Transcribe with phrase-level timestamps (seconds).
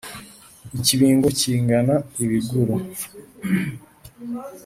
[0.77, 2.75] i kibingo kigana i buguru